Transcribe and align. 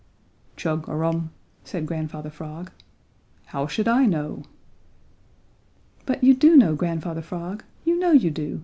"Chug 0.57 0.89
a 0.89 0.95
rum," 0.95 1.29
said 1.63 1.85
Grandfather 1.85 2.31
Frog. 2.31 2.71
"How 3.45 3.67
should 3.67 3.87
I 3.87 4.07
know?" 4.07 4.41
"But 6.07 6.23
you 6.23 6.33
do 6.33 6.55
know, 6.57 6.73
Grandfather 6.73 7.21
Frog, 7.21 7.63
you 7.85 7.99
know 7.99 8.09
you 8.11 8.31
do. 8.31 8.59